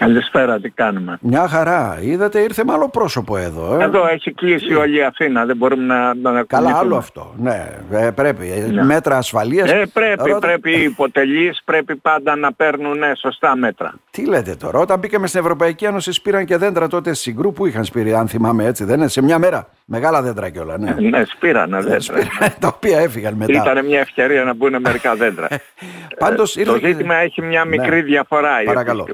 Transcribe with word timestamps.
Καλησπέρα, 0.00 0.60
τι 0.60 0.70
κάνουμε; 0.70 1.18
Μια 1.20 1.48
χαρά. 1.48 1.98
Είδατε, 2.02 2.40
ήρθε 2.40 2.64
με 2.64 2.72
άλλο 2.72 2.88
πρόσωπο 2.88 3.36
εδώ. 3.36 3.80
Ε. 3.80 3.84
Εδώ 3.84 4.06
έχει 4.06 4.32
κλείσει 4.32 4.74
όλη 4.74 4.96
η 4.96 5.02
Αθήνα, 5.02 5.44
δεν 5.44 5.56
μπορούμε 5.56 5.84
να, 5.84 6.14
να 6.14 6.44
Καλά, 6.44 6.76
άλλο 6.76 6.96
αυτό. 6.96 7.34
Ναι, 7.38 7.66
ε, 7.90 8.10
πρέπει. 8.14 8.50
Ε, 8.50 8.66
ναι. 8.66 8.84
Μέτρα 8.84 9.16
ασφαλείας. 9.16 9.70
Ε, 9.70 9.86
πρέπει, 9.92 10.28
Ρώτα... 10.28 10.38
πρέπει 10.38 10.70
οι 10.70 10.82
υποτελείς 10.82 11.62
πρέπει 11.64 11.96
πάντα 11.96 12.36
να 12.36 12.52
παίρνουν 12.52 12.98
ναι, 12.98 13.12
σωστά 13.16 13.56
μέτρα. 13.56 13.94
Τι 14.10 14.26
λέτε 14.26 14.54
τώρα, 14.54 14.78
όταν 14.78 14.98
μπήκαμε 14.98 15.26
στην 15.26 15.40
Ευρωπαϊκή 15.40 15.84
Ένωση 15.84 16.12
σπήραν 16.12 16.44
και 16.44 16.56
δέντρα 16.56 16.86
τότε 16.88 17.14
συγκρού 17.14 17.52
που 17.52 17.66
είχαν 17.66 17.84
σπήρει, 17.84 18.14
αν 18.14 18.28
θυμάμαι 18.28 18.64
έτσι, 18.64 18.84
δεν 18.84 18.98
είναι, 18.98 19.08
σε 19.08 19.22
μια 19.22 19.38
μέρα. 19.38 19.68
Μεγάλα 19.84 20.22
δέντρα 20.22 20.48
κιόλα, 20.48 20.78
ναι. 20.78 20.94
ναι, 20.98 21.24
σπήραν 21.24 21.70
δέντρα. 21.70 22.00
Σπήραν, 22.00 22.28
τα 22.60 22.72
οποία 22.74 22.98
έφυγαν 22.98 23.34
μετά. 23.34 23.52
Ήταν 23.52 23.86
μια 23.86 24.00
ευκαιρία 24.00 24.44
να 24.44 24.54
μπουν 24.54 24.80
μερικά 24.80 25.14
δέντρα. 25.14 25.48
Πάντως, 26.18 26.58
το 26.64 26.78
ζήτημα 26.84 27.14
έχει 27.14 27.42
μια 27.42 27.64
μικρή 27.64 27.96
ναι. 27.96 28.02
διαφορά 28.02 28.62
η 28.62 28.64
Παρακαλώ. 28.64 29.06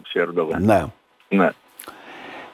Ναι. 0.58 0.75
Ναι. 1.28 1.50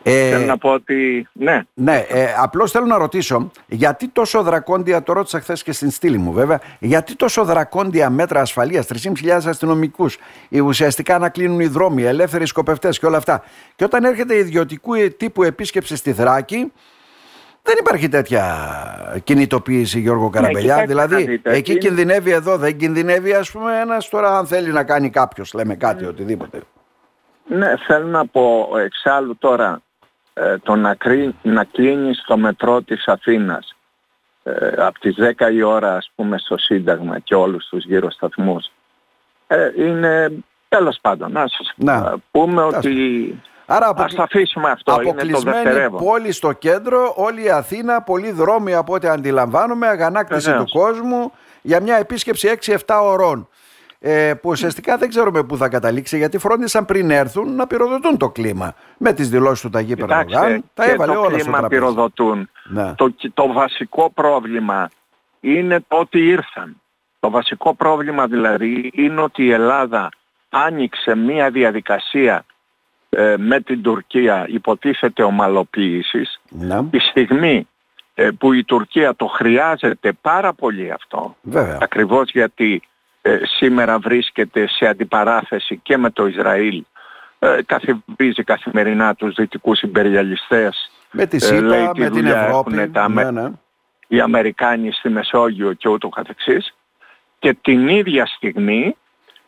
Ε, 0.03 0.31
θέλω 0.31 0.45
να 0.45 0.59
πω 0.59 0.71
ότι 0.71 1.29
ναι. 1.33 1.63
Ναι, 1.75 2.05
ε, 2.09 2.27
απλώς 2.39 2.71
θέλω 2.71 2.87
να 2.87 2.97
ρωτήσω 2.97 3.51
γιατί 3.67 4.09
τόσο 4.09 4.43
δρακόντια, 4.43 5.03
το 5.03 5.13
ρώτησα 5.13 5.41
χθες 5.41 5.63
και 5.63 5.73
στην 5.73 5.91
στήλη 5.91 6.19
μου 6.19 6.33
βέβαια, 6.33 6.61
γιατί 6.79 7.17
τόσο 7.17 7.45
δρακόντια 7.45 8.11
μέτρα 8.11 8.41
ασφαλείας, 8.41 8.87
3.500 8.87 9.41
αστυνομικούς, 9.47 10.19
ουσιαστικά 10.51 11.19
να 11.19 11.29
κλείνουν 11.29 11.61
οι 11.61 11.67
δρόμοι, 11.67 12.03
ελεύθεροι 12.03 12.47
σκοπευτές 12.47 12.99
και 12.99 13.07
όλα 13.07 13.17
αυτά. 13.17 13.43
Και 13.77 13.85
όταν 13.85 14.05
έρχεται 14.05 14.37
ιδιωτικού 14.37 14.93
τύπου 15.17 15.43
επίσκεψη 15.43 15.97
στη 15.97 16.13
Θράκη, 16.13 16.73
δεν 17.63 17.75
υπάρχει 17.79 18.09
τέτοια 18.09 19.21
κινητοποίηση 19.25 20.01
Γιώργο 20.01 20.25
ναι, 20.25 20.31
Καραμπελιά. 20.31 20.77
Ναι, 20.77 20.87
δηλαδή 20.87 21.41
εκεί 21.43 21.79
κινδυνεύει 21.79 22.31
εδώ, 22.31 22.57
δεν 22.57 22.77
κινδυνεύει 22.77 23.33
ας 23.33 23.51
πούμε 23.51 23.81
ένας 23.81 24.09
τώρα 24.09 24.39
αν 24.39 24.47
θέλει 24.47 24.73
να 24.73 24.85
κάνει 24.85 25.11
κάποιος 25.11 25.53
λέμε 25.53 25.75
κάτι, 25.75 26.05
οτιδήποτε. 26.05 26.63
Ναι, 27.53 27.77
θέλω 27.87 28.07
να 28.07 28.27
πω 28.27 28.69
εξάλλου 28.79 29.37
τώρα 29.39 29.83
ε, 30.35 30.59
το 30.59 30.75
να, 30.77 30.95
κρύ, 30.95 31.35
να 31.43 31.65
κλείνεις 31.65 32.19
στο 32.19 32.37
μετρό 32.37 32.83
της 32.83 33.07
Αθήνας 33.07 33.77
ε, 34.43 34.69
από 34.77 34.99
τις 34.99 35.17
10 35.39 35.53
η 35.53 35.63
ώρα 35.63 35.97
ας 35.97 36.11
πούμε 36.15 36.39
στο 36.39 36.59
Σύνταγμα 36.59 37.19
και 37.19 37.35
όλους 37.35 37.67
τους 37.69 37.85
γύρω 37.85 38.11
σταθμούς 38.11 38.71
ε, 39.47 39.71
είναι 39.77 40.33
τέλος 40.69 40.99
πάντων 41.01 41.33
να 41.33 41.49
σας 41.49 41.73
να. 41.77 42.15
πούμε 42.31 42.63
ότι 42.63 43.41
Άρα 43.67 43.89
απο... 43.89 44.03
Ας 44.03 44.15
αφήσουμε 44.19 44.71
αυτό, 44.71 45.01
είναι 45.03 45.25
το 45.25 45.41
δευτερεύον. 45.41 46.05
πόλη 46.05 46.33
στο 46.33 46.53
κέντρο, 46.53 47.13
όλη 47.17 47.45
η 47.45 47.51
Αθήνα, 47.51 48.03
πολλοί 48.03 48.31
δρόμοι 48.31 48.75
από 48.75 48.95
ό,τι 48.95 49.09
αντιλαμβάνομαι, 49.09 49.87
αγανάκτηση 49.87 50.53
του 50.53 50.65
κόσμου 50.73 51.33
για 51.63 51.81
μια 51.81 51.97
επίσκεψη 51.97 52.59
6-7 52.87 53.01
ωρών 53.03 53.49
ε, 54.05 54.35
που 54.35 54.49
ουσιαστικά 54.49 54.97
δεν 54.97 55.09
ξέρουμε 55.09 55.43
πού 55.43 55.57
θα 55.57 55.69
καταλήξει 55.69 56.17
γιατί 56.17 56.39
φρόντισαν 56.39 56.85
πριν 56.85 57.11
έρθουν 57.11 57.55
να 57.55 57.67
πυροδοτούν 57.67 58.17
το 58.17 58.31
κλίμα. 58.31 58.75
Με 58.99 59.13
τις 59.13 59.29
δηλώσεις 59.29 59.61
του 59.61 59.71
Ταγί 59.71 59.97
Περδογάν 59.97 60.65
τα 60.75 60.85
έβαλε 60.85 61.17
όλα 61.17 61.39
στο 61.39 61.51
τραπέζι. 61.51 61.69
πυροδοτούν. 61.69 62.49
Ναι. 62.65 62.95
Το, 62.95 63.15
το 63.35 63.53
βασικό 63.53 64.11
πρόβλημα 64.11 64.91
είναι 65.41 65.85
το 65.89 65.97
ότι 65.97 66.19
ήρθαν. 66.19 66.81
Το 67.21 67.31
βασικό 67.31 67.75
πρόβλημα 67.75 68.27
δηλαδή 68.27 68.91
είναι 68.95 69.21
ότι 69.21 69.45
η 69.45 69.51
Ελλάδα 69.53 70.09
άνοιξε 70.49 71.15
μία 71.15 71.51
διαδικασία 71.51 72.45
ε, 73.09 73.35
με 73.39 73.61
την 73.61 73.83
Τουρκία 73.83 74.47
υποτίθεται 74.49 75.23
ομαλοποίησης 75.23 76.41
ναι. 76.51 76.85
τη 76.91 76.99
στιγμή 76.99 77.69
ε, 78.15 78.29
που 78.39 78.53
η 78.53 78.65
Τουρκία 78.65 79.15
το 79.17 79.27
χρειάζεται 79.27 80.13
πάρα 80.21 80.53
πολύ 80.53 80.91
αυτό 80.91 81.37
Βέβαια. 81.43 81.79
ακριβώς 81.81 82.31
γιατί 82.31 82.75
ε, 82.75 82.91
σήμερα 83.43 83.99
βρίσκεται 83.99 84.69
σε 84.69 84.87
αντιπαράθεση 84.87 85.81
και 85.83 85.97
με 85.97 86.11
το 86.11 86.27
Ισραήλ 86.27 86.85
ε, 87.39 87.59
καθημερινά 88.45 89.15
τους 89.15 89.35
δυτικούς 89.35 89.81
υπεριαλιστές 89.81 90.91
με 91.13 91.27
τη 91.27 91.39
ΣΥΠΑ, 91.41 91.75
ε, 91.75 91.91
με 91.97 92.11
την 92.11 92.27
Ευρώπη. 92.27 92.91
τα, 92.91 93.09
ναι, 93.09 93.31
ναι. 93.31 93.51
οι 94.09 94.21
Αμερικάνοι 94.21 94.93
στη 94.93 95.09
Μεσόγειο 95.09 95.73
και 95.73 95.89
ούτω 95.89 96.09
καθεξής. 96.09 96.75
Και 97.39 97.55
την 97.55 97.89
ίδια 97.89 98.27
στιγμή 98.27 98.97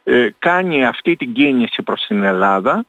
ε, 0.05 0.29
κάνει 0.39 0.87
αυτή 0.87 1.17
την 1.17 1.33
κίνηση 1.33 1.83
προς 1.83 2.05
την 2.07 2.23
Ελλάδα 2.23 2.87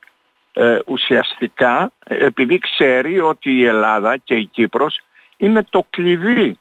ε, 0.54 0.80
ουσιαστικά 0.86 1.92
επειδή 2.08 2.60
ξέρει 2.60 3.20
ότι 3.20 3.52
η 3.52 3.66
Ελλάδα 3.66 4.18
και 4.18 4.36
η 4.36 4.46
Κύπρος 4.46 5.00
είναι 5.38 5.64
το 5.70 5.86
κλειδί 5.90 6.60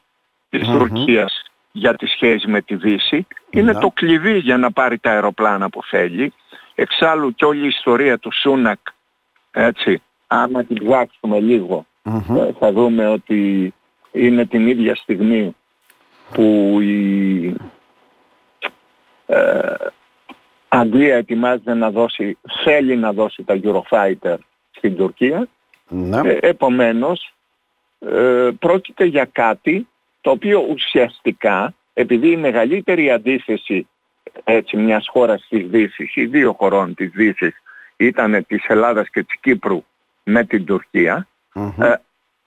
της 0.51 0.69
Τουρκίας 0.69 1.44
για 1.77 1.95
τη 1.95 2.07
σχέση 2.07 2.49
με 2.49 2.61
τη 2.61 2.75
Δύση. 2.77 3.27
Είναι 3.51 3.73
το 3.73 3.91
κλειδί 3.91 4.39
για 4.39 4.57
να 4.57 4.73
πάρει 4.73 4.99
τα 4.99 5.11
αεροπλάνα 5.11 5.69
που 5.71 5.83
θέλει. 5.85 6.33
Εξάλλου 6.75 7.35
και 7.35 7.45
όλη 7.45 7.65
η 7.65 7.67
ιστορία 7.67 8.19
του 8.19 8.33
Σούνακ, 8.33 8.79
έτσι, 9.51 10.03
άμα 10.27 10.65
την 10.65 10.85
ψάξουμε 10.85 11.37
ε, 12.39 12.53
θα 12.59 12.73
δούμε 12.73 13.09
ότι 13.09 13.75
είναι 14.12 14.47
την 14.47 14.67
ίδια 14.67 14.95
στιγμή 14.95 15.57
που 16.33 16.79
η 16.81 17.57
ε, 19.27 19.75
Αγγλία 20.69 21.17
ετοιμάζεται 21.17 21.75
να 21.75 21.91
δώσει, 21.91 22.39
θέλει 22.65 22.97
να 22.97 23.12
δώσει 23.12 23.43
τα 23.43 23.61
Eurofighter 23.62 24.37
στην 24.71 24.97
Τουρκία. 24.97 25.49
Ναι. 25.89 26.21
Ε, 26.25 26.39
επομένως, 26.41 27.35
ε, 27.99 28.51
πρόκειται 28.59 29.05
για 29.05 29.25
κάτι 29.25 29.89
το 30.25 30.31
οποίο 30.31 30.67
ουσιαστικά, 30.71 31.75
επειδή 31.93 32.31
η 32.31 32.37
μεγαλύτερη 32.37 33.11
αντίθεση 33.11 33.89
έτσι 34.45 34.77
μιας 34.77 35.09
χώρας 35.09 35.47
της 35.49 35.67
Δύσης 35.67 36.17
ή 36.17 36.27
δύο 36.27 36.53
χωρών 36.53 36.95
της 36.95 37.11
Δύσης 37.11 37.55
ήταν 37.97 38.47
της 38.47 38.65
Ελλάδας 38.67 39.09
και 39.11 39.23
της 39.23 39.41
Κύπρου 39.41 39.85
με 40.25 40.45
την 40.45 40.65
τουρκια 40.65 41.29
ε, 41.79 41.95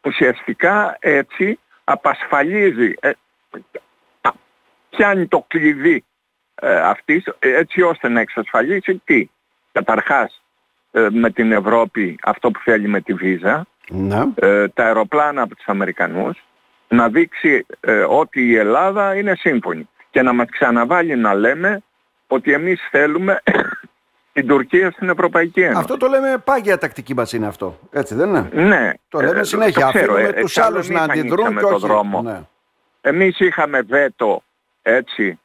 ουσιαστικά 0.01 0.97
έτσι 0.99 1.59
απασφαλίζει, 1.83 2.93
ε, 2.99 3.11
πιάνει 4.89 5.27
το 5.27 5.45
κλειδί 5.47 6.03
ε, 6.55 6.75
αυτής 6.75 7.23
έτσι 7.39 7.81
ώστε 7.81 8.07
να 8.07 8.19
εξασφαλίσει 8.19 9.01
τι; 9.05 9.29
Καταρχάς 9.71 10.43
ε, 10.91 11.07
με 11.11 11.31
την 11.31 11.51
Ευρώπη 11.51 12.19
αυτό 12.23 12.51
που 12.51 12.59
θέλει 12.59 12.87
με 12.87 13.01
τη 13.01 13.13
βίζα, 13.13 13.65
ναι. 13.89 14.23
ε, 14.35 14.67
τα 14.67 14.85
αεροπλάνα 14.85 15.41
από 15.41 15.55
τους 15.55 15.65
Αμερικανούς, 15.67 16.47
να 16.87 17.09
δείξει 17.09 17.65
ε, 17.79 17.99
ότι 18.01 18.41
η 18.41 18.55
Ελλάδα 18.55 19.15
είναι 19.15 19.35
σύμφωνη 19.35 19.89
και 20.09 20.21
να 20.21 20.33
μας 20.33 20.47
ξαναβάλει 20.49 21.15
να 21.15 21.33
λέμε 21.33 21.81
ότι 22.27 22.53
εμείς 22.53 22.87
θέλουμε 22.91 23.41
την 24.33 24.47
Τουρκία 24.47 24.91
στην 24.91 25.09
Ευρωπαϊκή 25.09 25.61
Ένωση. 25.61 25.79
Αυτό 25.79 25.97
το 25.97 26.07
λέμε 26.07 26.37
πάγια 26.43 26.77
τακτική 26.77 27.13
μας 27.13 27.33
είναι 27.33 27.47
αυτό. 27.47 27.79
Έτσι 27.91 28.15
δεν 28.15 28.29
είναι; 28.29 28.49
Ναι. 28.51 28.91
Το 29.09 29.19
λέμε 29.19 29.39
ε, 29.39 29.43
συνέχεια. 29.43 29.85
Το 29.85 29.91
ξέρω, 29.91 30.13
Αφήνουμε 30.13 30.37
ε, 30.37 30.41
τους 30.41 30.57
άλλους 30.57 30.89
να 30.89 31.01
αντιδρούν 31.01 31.57
και 31.57 31.63
όχι. 31.63 31.87
Δρόμο. 31.87 32.21
Ναι. 32.21 32.41
Εμείς 33.01 33.39
είχαμε 33.39 33.81
βέτο 33.81 34.43
έτσι 34.81 35.39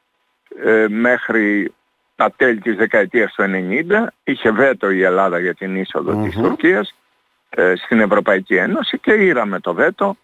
ε, 0.64 0.86
μέχρι 0.88 1.74
τα 2.16 2.32
τέλη 2.36 2.60
της 2.60 2.76
δεκαετίας 2.76 3.32
του 3.34 3.42
90. 3.42 4.06
Είχε 4.24 4.50
βέτο 4.50 4.90
η 4.90 5.02
Ελλάδα 5.02 5.38
για 5.38 5.54
την 5.54 5.76
είσοδο 5.76 6.12
mm-hmm. 6.12 6.24
της 6.24 6.34
Τουρκίας 6.34 6.94
ε, 7.50 7.72
στην 7.76 8.00
Ευρωπαϊκή 8.00 8.56
Ένωση 8.56 8.98
και 8.98 9.12
ήραμε 9.12 9.60
το 9.60 9.74
βέτο 9.74 10.16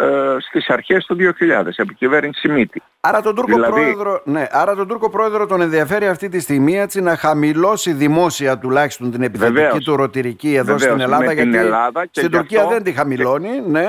ε, 0.00 0.36
στις 0.40 0.68
αρχές 0.68 1.04
του 1.04 1.16
2000, 1.16 1.66
επί 1.76 1.94
κυβέρνηση 1.94 2.48
Μήτη. 2.48 2.82
Άρα 3.00 3.20
τον, 3.20 3.34
Τούρκο 3.34 3.54
δηλαδή... 3.54 3.72
πρόεδρο, 3.72 4.22
ναι, 4.24 4.46
άρα 4.50 4.74
τον 4.74 4.88
Τούρκο 4.88 5.10
πρόεδρο 5.10 5.46
τον 5.46 5.60
ενδιαφέρει 5.60 6.08
αυτή 6.08 6.28
τη 6.28 6.40
στιγμή 6.40 6.78
έτσι 6.78 7.00
να 7.00 7.16
χαμηλώσει 7.16 7.92
δημόσια 7.92 8.58
τουλάχιστον 8.58 9.10
την 9.10 9.22
επιθετική 9.22 9.78
του 9.78 9.96
ροτηρική 9.96 10.54
εδώ 10.54 10.64
Βεβαίως, 10.64 10.82
στην 10.82 11.00
Ελλάδα 11.00 11.32
γιατί 11.32 11.56
Ελλάδα 11.56 12.06
και 12.06 12.20
στην 12.20 12.30
Τουρκία 12.30 12.66
δεν 12.66 12.82
τη 12.82 12.92
χαμηλώνει 12.92 13.60
ναι, 13.60 13.86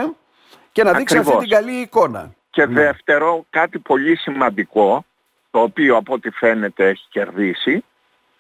και 0.71 0.83
να 0.83 0.93
δείξει 0.93 1.17
αυτή 1.17 1.37
την 1.37 1.49
καλή 1.49 1.71
εικόνα. 1.71 2.33
Και 2.49 2.65
ναι. 2.65 2.73
δεύτερο 2.73 3.45
κάτι 3.49 3.79
πολύ 3.79 4.15
σημαντικό 4.15 5.05
το 5.51 5.59
οποίο 5.59 5.95
από 5.95 6.13
ό,τι 6.13 6.29
φαίνεται 6.29 6.87
έχει 6.87 7.05
κερδίσει 7.09 7.83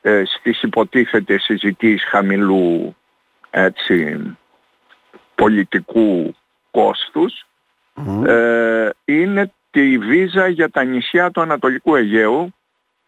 ε, 0.01 0.23
στις 0.25 0.61
υποτίθεται 0.61 1.39
συζητήσεις 1.39 2.07
χαμηλού 2.09 2.95
έτσι, 3.49 4.21
πολιτικού 5.35 6.35
κόστους 6.71 7.43
ε, 8.25 8.89
είναι 9.05 9.53
τη 9.71 9.97
βίζα 9.97 10.47
για 10.47 10.69
τα 10.69 10.83
νησιά 10.83 11.31
του 11.31 11.41
Ανατολικού 11.41 11.95
Αιγαίου, 11.95 12.53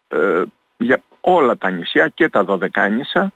ε, 0.08 0.42
για 0.76 1.02
όλα 1.20 1.56
τα 1.56 1.70
νησιά 1.70 2.08
και 2.08 2.28
τα 2.28 2.44
Δωδεκάνησα, 2.44 3.32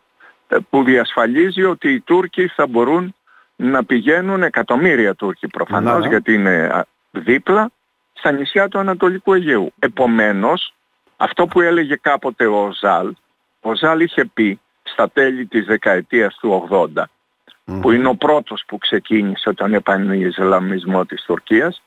ε, 0.49 0.57
που 0.71 0.85
διασφαλίζει 0.85 1.65
ότι 1.65 1.93
οι 1.93 2.01
Τούρκοι 2.01 2.47
θα 2.47 2.67
μπορούν 2.67 3.15
να 3.57 3.85
πηγαίνουν 3.85 4.43
εκατομμύρια 4.43 5.15
Τούρκοι 5.15 5.49
προφανώς, 5.49 6.07
γιατί 6.07 6.35
είναι 6.35 6.85
δίπλα, 7.11 7.71
στα 8.13 8.31
νησιά 8.31 8.69
του 8.69 8.79
Ανατολικού 8.79 9.35
Αιγαίου. 9.35 9.73
Επομένως, 9.79 10.75
αυτό 11.17 11.47
που 11.47 11.61
έλεγε 11.61 11.97
κάποτε 11.97 12.47
ο 12.47 12.73
Ζαλ, 12.81 13.15
ο 13.61 13.75
Ζαλ 13.75 14.01
είχε 14.01 14.25
πει 14.25 14.61
στα 14.83 15.11
τέλη 15.11 15.47
της 15.47 15.67
δεκαετίας 15.67 16.37
του 16.41 16.69
80, 16.71 17.09
που 17.81 17.91
είναι 17.91 18.09
ο 18.09 18.15
πρώτος 18.15 18.65
που 18.67 18.79
ξεκίνησε 18.79 19.53
τον 19.53 19.75
επανεισλαμισμό 19.75 21.05
της 21.05 21.23
Τουρκίας, 21.23 21.83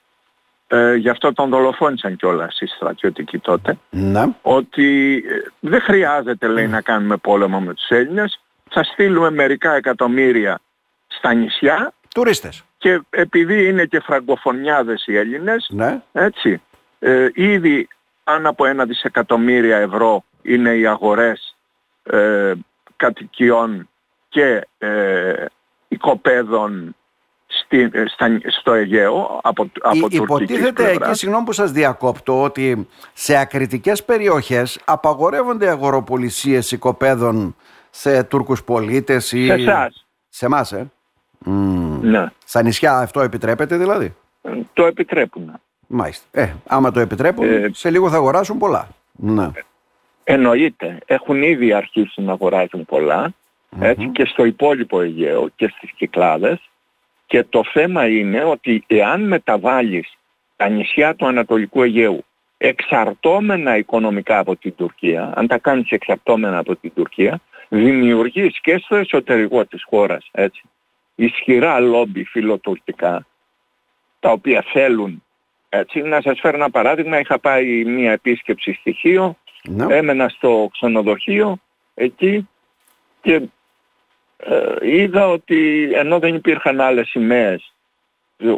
ε, 0.67 0.95
γι' 0.95 1.09
αυτό 1.09 1.33
τον 1.33 1.49
δολοφόνησαν 1.49 2.15
κιόλας 2.15 2.59
οι 2.59 2.65
στρατιωτικοί 2.65 3.39
τότε, 3.39 3.77
ναι. 3.89 4.25
ότι 4.41 5.15
ε, 5.27 5.49
δεν 5.59 5.81
χρειάζεται 5.81 6.47
λέει 6.47 6.67
να 6.67 6.81
κάνουμε 6.81 7.17
πόλεμο 7.17 7.59
με 7.59 7.73
τους 7.73 7.87
Έλληνες, 7.89 8.41
θα 8.69 8.83
στείλουμε 8.83 9.31
μερικά 9.31 9.73
εκατομμύρια 9.73 10.59
στα 11.07 11.33
νησιά. 11.33 11.93
Τουρίστες. 12.13 12.63
Και 12.77 13.01
επειδή 13.09 13.67
είναι 13.67 13.85
και 13.85 13.99
φραγκοφωνιάδες 13.99 15.07
οι 15.07 15.17
Έλληνες, 15.17 15.69
ναι. 15.69 16.01
έτσι, 16.11 16.61
ε, 16.99 17.27
ήδη 17.33 17.87
πάνω 18.23 18.49
από 18.49 18.65
ένα 18.65 18.85
δισεκατομμύρια 18.85 19.77
ευρώ 19.77 20.23
είναι 20.41 20.75
οι 20.75 20.87
αγορές 20.87 21.55
ε, 22.03 22.53
κατοικιών 22.95 23.89
και 24.29 24.67
ε, 24.77 25.45
οικοπαίδων 25.89 26.95
στη, 27.50 27.91
στα, 28.07 28.39
στο 28.59 28.74
Αιγαίο 28.74 29.39
από, 29.44 29.69
από 29.81 30.07
Υ, 30.09 30.13
Υποτίθεται 30.13 30.91
εκεί, 30.91 31.13
συγγνώμη 31.13 31.45
που 31.45 31.51
σας 31.51 31.71
διακόπτω, 31.71 32.41
ότι 32.41 32.88
σε 33.13 33.36
ακριτικές 33.36 34.03
περιοχές 34.03 34.80
απαγορεύονται 34.86 35.69
αγοροπολισίες 35.69 36.71
οικοπαίδων 36.71 37.56
σε 37.89 38.24
Τούρκους 38.24 38.63
πολίτες 38.63 39.31
ή... 39.31 39.45
Σε 39.45 39.53
εσάς. 39.53 40.06
Σε 40.30 40.45
εμάς, 40.45 40.71
ε; 40.71 40.91
Ναι. 42.01 42.25
Στα 42.45 42.63
νησιά 42.63 42.97
αυτό 42.97 43.21
επιτρέπεται 43.21 43.77
δηλαδή; 43.77 44.15
Το 44.74 44.86
επιτρέπουν. 44.86 45.51
Μάλιστα. 45.88 46.25
Ε, 46.31 46.53
άμα 46.68 46.91
το 46.91 47.00
επιτρέπουν, 47.00 47.45
ε, 47.45 47.69
σε 47.74 47.89
λίγο 47.89 48.09
θα 48.09 48.15
αγοράσουν 48.15 48.57
πολλά. 48.57 48.88
Ναι. 49.12 49.50
Εννοείται. 50.24 50.97
Έχουν 51.06 51.44
ήδη 51.44 51.74
αρχίσει 51.74 52.21
να 52.21 52.31
αγοράζουν 52.31 52.86
έτσι, 53.80 54.07
και 54.07 54.25
στο 54.25 54.45
υπόλοιπο 54.45 55.01
Αιγαίο 55.01 55.50
και 55.56 55.74
στις 55.75 55.92
Κυκλάδες. 55.95 56.60
Και 57.25 57.44
το 57.44 57.63
θέμα 57.63 58.07
είναι 58.07 58.44
ότι 58.44 58.83
εάν 58.88 59.27
μεταβάλεις 59.27 60.18
τα 60.56 60.69
νησιά 60.69 61.16
του 61.16 61.25
Ανατολικού 61.25 61.81
Αιγαίου 61.81 62.24
εξαρτώμενα 62.57 63.77
οικονομικά 63.77 64.39
από 64.39 64.56
την 64.56 64.75
Τουρκία, 64.75 65.33
αν 65.36 65.48
τα 65.48 65.57
κάνεις 65.57 65.89
εξαρτώμενα 65.89 66.57
από 66.57 66.75
την 66.75 66.92
Τουρκία, 66.95 67.42
δημιουργείς 67.69 68.60
και 68.62 68.77
στο 68.77 68.95
εσωτερικό 68.95 69.66
της 69.66 69.83
χώρας 69.83 70.30
έτσι, 70.31 70.62
ισχυρά 71.15 71.80
λόμπι 71.80 72.24
φιλοτουρκικά, 72.24 73.25
τα 74.19 74.31
οποία 74.31 74.65
θέλουν 74.72 75.24
έτσι, 75.69 76.01
να 76.01 76.22
σας 76.22 76.39
φέρω 76.39 76.57
ένα 76.57 76.69
παράδειγμα, 76.69 77.19
είχα 77.19 77.39
πάει 77.39 77.83
μια 77.86 78.12
επίσκεψη 78.12 78.74
στοιχείο, 78.74 79.38
ναι. 79.63 79.95
έμενα 79.95 80.30
στο 80.30 80.69
ξενοδοχείο 80.72 81.57
εκεί 81.94 82.48
και 83.22 83.42
ε, 84.44 84.75
είδα 84.81 85.27
ότι 85.27 85.89
ενώ 85.94 86.19
δεν 86.19 86.36
υπήρχαν 86.36 86.81
άλλες 86.81 87.07
σημαίες 87.07 87.74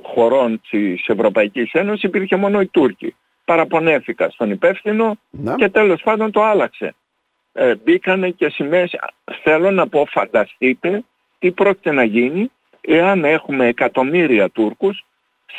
χωρών 0.04 0.62
της 0.70 1.08
Ευρωπαϊκής 1.08 1.72
Ένωσης 1.72 2.04
υπήρχε 2.04 2.36
μόνο 2.36 2.62
η 2.62 2.68
Τούρκη. 2.68 3.16
Παραπονέθηκα 3.46 4.30
στον 4.30 4.52
υπεύθυνο 4.52 5.18
ναι. 5.30 5.56
και 5.56 5.70
τέλος 5.70 6.02
πάντων 6.02 6.32
το 6.32 6.44
άλλαξε. 6.44 6.96
Ε, 7.54 7.76
μπήκανε 7.76 8.30
και 8.30 8.50
σημαίες, 8.50 8.96
θέλω 9.44 9.72
να 9.72 9.88
πω 9.88 10.06
φανταστείτε 10.10 11.04
τι 11.40 11.52
πρόκειται 11.52 11.92
να 11.92 12.04
γίνει 12.04 12.52
εάν 12.82 13.24
έχουμε 13.24 13.68
εκατομμύρια 13.68 14.50
Τούρκους 14.50 15.06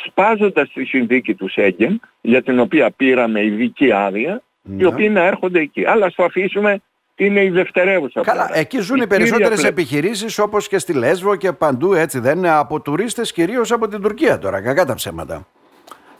σπάζοντας 0.05 0.71
τη 0.73 0.85
συνθήκη 0.85 1.33
του 1.33 1.49
Σέγγεν, 1.49 2.01
για 2.21 2.43
την 2.43 2.59
οποία 2.59 2.91
πήραμε 2.91 3.43
ειδική 3.43 3.91
άδεια, 3.91 4.41
οι 4.63 4.71
ναι. 4.71 4.87
οποίοι 4.87 5.09
να 5.11 5.23
έρχονται 5.23 5.59
εκεί. 5.59 5.85
Αλλά 5.85 6.09
στο 6.09 6.23
αφήσουμε 6.23 6.81
είναι 7.15 7.43
η 7.43 7.49
δευτερεύουσα. 7.49 8.21
Καλά, 8.21 8.49
εκεί 8.53 8.79
ζουν 8.79 9.01
οι 9.01 9.07
περισσότερες 9.07 9.59
πλε... 9.59 9.67
επιχειρήσεις 9.67 10.39
όπως 10.39 10.67
και 10.67 10.77
στη 10.77 10.93
Λέσβο 10.93 11.35
και 11.35 11.51
παντού 11.51 11.93
έτσι. 11.93 12.19
Δεν 12.19 12.37
είναι 12.37 12.49
από 12.49 12.81
τουρίστες 12.81 13.31
κυρίως 13.31 13.71
από 13.71 13.87
την 13.87 14.01
Τουρκία 14.01 14.37
τώρα, 14.37 14.61
κακά 14.61 14.85
τα 14.85 14.93
ψέματα. 14.93 15.47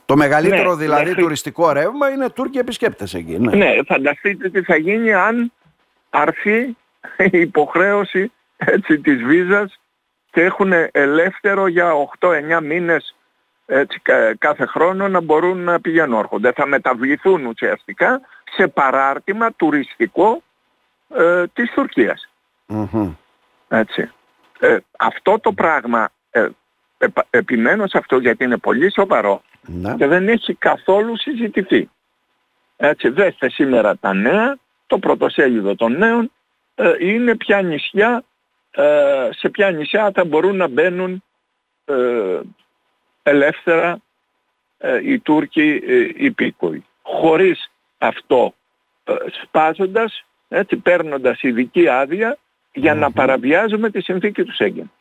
Το 0.05 0.15
μεγαλύτερο 0.15 0.69
ναι, 0.69 0.75
δηλαδή 0.75 1.03
μέχρι... 1.03 1.21
τουριστικό 1.21 1.71
ρεύμα 1.71 2.09
είναι 2.09 2.29
Τούρκοι 2.29 2.57
επισκέπτες 2.57 3.13
εκεί. 3.13 3.39
Ναι. 3.39 3.55
ναι, 3.55 3.75
φανταστείτε 3.85 4.49
τι 4.49 4.61
θα 4.63 4.75
γίνει 4.75 5.13
αν 5.13 5.51
αρθεί 6.09 6.77
η 7.31 7.39
υποχρέωση 7.39 8.31
έτσι, 8.57 8.99
της 8.99 9.23
βίζας 9.23 9.79
και 10.31 10.41
έχουν 10.41 10.73
ελεύθερο 10.91 11.67
για 11.67 11.91
8-9 12.19 12.61
μήνες 12.63 13.15
έτσι, 13.65 14.01
κάθε 14.37 14.65
χρόνο 14.65 15.07
να 15.07 15.21
μπορούν 15.21 15.57
να 15.57 15.79
πηγαίνουν 15.79 16.13
όρχονται. 16.13 16.51
Θα 16.51 16.65
μεταβληθούν 16.65 17.45
ουσιαστικά 17.45 18.21
σε 18.55 18.67
παράρτημα 18.67 19.53
τουριστικό 19.53 20.43
ε, 21.15 21.48
της 21.54 21.71
τουρκιας 21.71 22.30
Έτσι. 23.68 24.12
Ε, 24.60 24.77
αυτό 25.00 25.39
το 25.39 25.54
πράγμα, 25.54 26.10
ε, 26.31 26.48
επιμένω 27.30 27.88
σε 27.88 27.98
αυτό 27.98 28.18
γιατί 28.18 28.44
είναι 28.44 28.57
πολύ 28.57 28.92
σοβαρό 28.92 29.42
ναι. 29.62 29.95
και 29.95 30.07
δεν 30.07 30.27
έχει 30.27 30.54
καθόλου 30.54 31.18
συζητηθεί. 31.18 31.89
Έτσι, 32.77 33.10
δέστε 33.10 33.50
σήμερα 33.50 33.98
τα 33.98 34.13
νέα, 34.13 34.57
το 34.88 35.00
πρωτοσέλιδο 35.00 35.75
των 35.75 35.98
νέων 35.98 36.31
ε, 36.75 36.94
είναι 37.00 37.36
ποια 37.36 37.62
νησιά, 37.62 38.24
ε, 38.71 39.30
σε 39.31 39.50
ποια 39.50 39.71
νησιά 39.71 40.12
θα 40.13 40.25
μπορούν 40.25 40.56
να 40.56 40.68
μπαίνουν 40.68 41.24
ελεύθερα 43.24 44.01
οι 45.04 45.19
Τούρκοι 45.19 45.81
υπήκοοι. 46.15 46.86
Χωρίς 47.01 47.71
αυτό 47.98 48.54
σπάζοντας 49.44 50.25
έτσι, 50.53 50.75
παίρνοντας 50.75 51.41
ειδική 51.41 51.88
άδεια 51.88 52.38
για 52.73 52.94
να 52.95 53.11
παραβιάζουμε 53.11 53.89
τη 53.89 54.01
συνθήκη 54.01 54.44
του 54.44 54.53
Σέγγεν. 54.53 54.91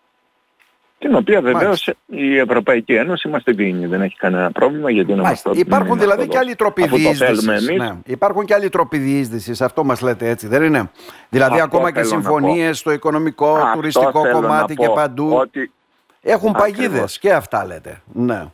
Την 0.99 1.15
οποία 1.15 1.41
βεβαίως 1.41 1.91
η 2.07 2.39
Ευρωπαϊκή 2.39 2.95
Ένωση 2.95 3.29
μας 3.29 3.43
την 3.43 3.57
δίνει. 3.57 3.87
Δεν 3.87 4.03
έχει 4.03 4.17
κανένα 4.17 4.51
πρόβλημα 4.51 4.91
γιατί 4.91 5.13
είναι 5.13 5.29
αυτό. 5.29 5.51
Υπάρχουν 5.55 5.99
δηλαδή 5.99 6.29
και 6.29 6.39
άλλοι 6.39 6.55
τρόποι 6.55 6.87
διείσδυσης. 6.87 7.69
Ναι. 7.77 7.97
Υπάρχουν 8.05 8.45
και 8.45 8.55
άλλοι 8.55 8.69
τρόποι 8.69 8.99
διείσδυσης. 8.99 9.61
Αυτό 9.61 9.85
μας 9.85 10.01
λέτε 10.01 10.29
έτσι, 10.29 10.47
δεν 10.47 10.63
είναι; 10.63 10.91
Δηλαδή 11.29 11.61
ακόμα 11.61 11.93
και 11.93 12.03
συμφωνίες 12.03 12.79
στο 12.79 12.93
οικονομικό, 12.93 13.55
αυτό 13.55 13.75
τουριστικό 13.75 14.31
κομμάτι 14.33 14.75
και 14.75 14.89
παντού. 14.89 15.35
Ότι... 15.35 15.73
Έχουν 16.21 16.53
παγίδες 16.53 17.19
και 17.19 17.33
αυτά 17.33 17.67
λέτε. 17.67 18.03
Ναι. 18.13 18.45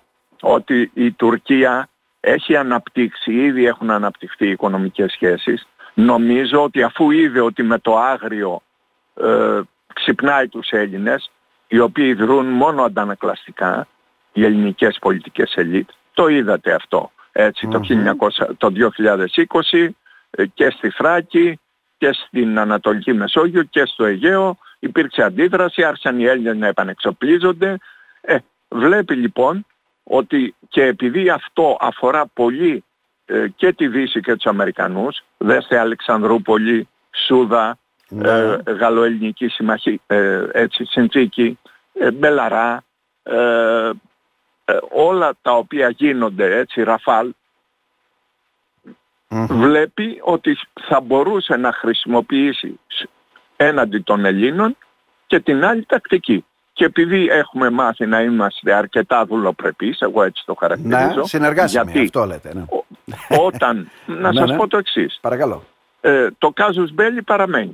Ότι 0.41 0.91
η 0.95 1.13
Τουρκία 1.13 1.89
έχει 2.21 2.57
αναπτύξει, 2.57 3.33
ήδη 3.33 3.67
έχουν 3.67 3.91
αναπτυχθεί 3.91 4.47
οι 4.47 4.51
οικονομικές 4.51 5.13
σχέσεις 5.13 5.69
Νομίζω 6.01 6.63
ότι 6.63 6.83
αφού 6.83 7.11
είδε 7.11 7.41
ότι 7.41 7.63
με 7.63 7.79
το 7.79 7.99
άγριο 7.99 8.63
ε, 9.15 9.61
ξυπνάει 9.95 10.49
τους 10.49 10.69
Έλληνες, 10.71 11.31
οι 11.69 11.79
οποίοι 11.79 12.15
δρούν 12.15 12.47
μόνο 12.47 12.83
αντανακλαστικά, 12.83 13.87
οι 14.33 14.45
ελληνικές 14.45 14.99
πολιτικές 15.01 15.53
ελίτ, 15.55 15.89
το 16.15 16.29
είδατε 16.29 16.73
αυτό. 16.73 17.11
Έτσι, 17.33 17.69
το, 17.69 17.81
1900, 18.19 18.47
το 18.57 18.73
2020 19.71 19.89
ε, 20.31 20.47
και 20.47 20.71
στη 20.71 20.91
Θράκη 20.91 21.61
και 21.99 22.13
στην 22.13 22.59
Ανατολική 22.59 23.13
Μεσόγειο 23.13 23.63
και 23.63 23.85
στο 23.87 24.05
Αιγαίο 24.05 24.59
υπήρξε 24.79 25.23
αντίδραση, 25.23 25.85
άρχισαν 25.85 26.21
οι 26.21 26.25
Έλληνες 26.25 26.57
να 26.57 26.67
επανεξοπλίζονται. 26.67 27.77
Ε, 28.21 28.37
βλέπει 28.69 29.15
λοιπόν 29.15 29.67
ότι 30.03 30.55
και 30.69 30.83
επειδή 30.83 31.31
αυτό 31.31 31.77
αφορά 31.81 32.27
πολύ 32.27 32.73
ε, 32.73 32.87
και 33.57 33.73
τη 33.73 33.89
Δύση 33.89 34.21
και 34.21 34.35
τους 34.35 34.47
Αμερικανούς, 34.47 35.23
δέστε 35.39 35.79
Αλεξανδρούπολη, 35.79 36.89
Σούδα, 37.27 37.79
ναι. 38.09 38.29
ε, 38.29 38.73
Γαλλοελληνική 38.73 39.49
συμμαχία, 39.49 40.01
ε, 40.07 40.43
έτσι, 40.53 40.85
συνθήκη, 40.85 41.59
ε, 41.93 42.11
Μπελαρά, 42.11 42.85
ε, 43.23 43.91
όλα 44.91 45.33
τα 45.43 45.53
οποία 45.53 45.89
γίνονται 45.89 46.59
έτσι, 46.59 46.83
Ραφάλ, 46.83 47.33
βλέπει 49.49 50.21
ότι 50.23 50.59
θα 50.89 51.01
μπορούσε 51.01 51.57
να 51.57 51.73
χρησιμοποιήσει 51.73 52.81
έναντι 53.57 53.99
των 53.99 54.25
Ελλήνων 54.25 54.77
και 55.27 55.41
την 55.41 55.65
άλλη 55.65 55.85
τακτική. 55.85 56.45
Και 56.73 56.85
επειδή 56.85 57.29
έχουμε 57.29 57.71
μάθει 57.71 58.07
να 58.07 58.21
είμαστε 58.21 58.73
αρκετά 58.73 59.25
δουλοπρεπείς, 59.25 60.01
εγώ 60.01 60.23
έτσι 60.23 60.43
το 60.47 60.55
χαρακτηρίζω. 60.55 61.21
Ναι, 61.21 61.25
συνεργάσιμοι, 61.25 61.85
γιατί 61.85 62.01
αυτό 62.01 62.25
λέτε. 62.25 62.55
Ναι. 62.55 62.65
Όταν, 63.47 63.91
να 64.07 64.33
ναι, 64.33 64.41
σας 64.41 64.51
ναι. 64.51 64.57
πω 64.57 64.69
το 64.69 64.77
εξής. 64.77 65.19
Παρακαλώ. 65.21 65.65
Ε, 66.01 66.29
το 66.39 66.51
κάζους 66.51 66.93
μπέλι 66.93 67.23
παραμένει. 67.23 67.73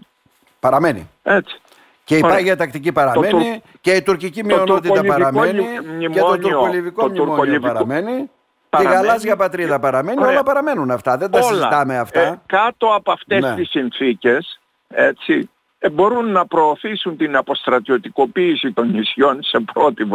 Παραμένει. 0.61 1.11
Έτσι. 1.23 1.61
Και 2.05 2.17
η 2.17 2.21
πάγια 2.21 2.57
τακτική 2.57 2.93
παραμένει 2.93 3.63
το, 3.63 3.69
και 3.81 3.93
η 3.93 4.03
τουρκική 4.03 4.45
μειονότητα 4.45 5.05
παραμένει 5.05 5.65
και 6.13 6.21
το 6.21 6.39
τουρκολιβικό 6.39 7.09
μνημόνιο 7.09 7.61
παραμένει. 7.61 8.31
Και 8.69 8.83
η 8.83 8.87
γαλάζια 8.87 9.37
πατρίδα 9.37 9.81
παραμένει, 9.81 10.23
όλα 10.23 10.43
παραμένουν 10.43 10.91
αυτά, 10.91 11.17
δεν 11.17 11.31
τα 11.31 11.43
συζητάμε 11.43 11.99
αυτά. 11.99 12.21
Ε, 12.21 12.41
κάτω 12.47 12.95
από 12.95 13.13
αυτές 13.13 13.41
ναι. 13.43 13.55
τις 13.55 13.69
συνθήκες, 13.69 14.61
έτσι, 14.89 15.51
ε, 15.79 15.91
μπορούν 15.91 16.33
να 16.33 16.47
προωθήσουν 16.47 17.17
την 17.17 17.37
αποστρατιωτικοποίηση 17.37 18.73
των 18.73 18.91
νησιών 18.91 19.43
σε 19.43 19.65
πρώτη 19.73 20.07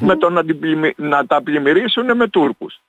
με 0.00 0.16
το 0.16 0.30
να, 0.30 0.42
να 0.96 1.26
τα 1.26 1.42
πλημμυρίσουν 1.42 2.16
με 2.16 2.28
Τούρκους. 2.28 2.80